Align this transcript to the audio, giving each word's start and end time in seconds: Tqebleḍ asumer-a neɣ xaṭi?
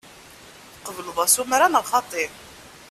Tqebleḍ 0.75 1.17
asumer-a 1.25 1.67
neɣ 1.67 1.83
xaṭi? 1.91 2.25